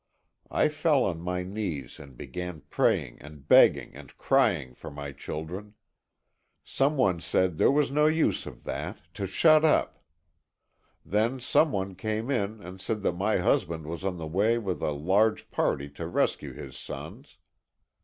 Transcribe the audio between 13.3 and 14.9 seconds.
husband was on the way with a